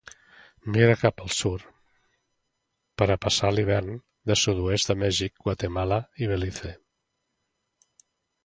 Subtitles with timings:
[0.75, 1.65] Migra cap al sud
[3.01, 3.91] per ha passar l'hivern
[4.35, 6.77] al sud-oest de Mèxic, Guatemala i Belize.